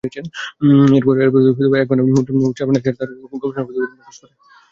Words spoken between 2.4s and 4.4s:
চারবার নেচার তাঁর গবেষণা প্রতিবেদন প্রকাশ করল।